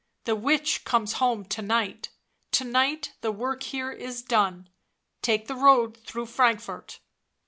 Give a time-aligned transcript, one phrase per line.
[0.25, 2.09] "The witch comes home to night,
[2.53, 4.67] to night, the work here is done,
[5.21, 6.97] take the road through Frankfort."